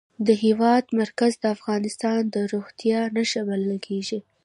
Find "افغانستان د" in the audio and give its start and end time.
1.55-2.35